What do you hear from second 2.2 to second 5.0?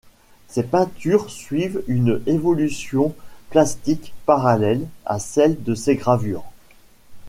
évolution plastique parallèle